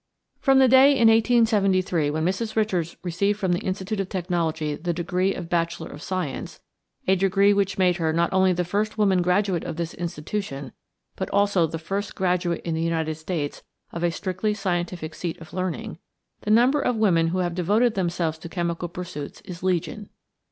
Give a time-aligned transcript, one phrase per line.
[0.39, 2.55] "From the day in 1873 when Mrs.
[2.55, 6.59] Richards received from the Institute of Technology the degree of Bachelor of Science
[7.07, 10.71] a degree which made her not only the first woman graduate of this institution,
[11.15, 13.61] but also the first graduate in the United States
[13.91, 15.99] of a strictly scientific seat of learning
[16.41, 20.09] the number of women who have devoted themselves to chemical pursuits is legion.